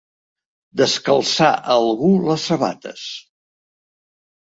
[0.81, 3.07] Descalçar a algú les sabates.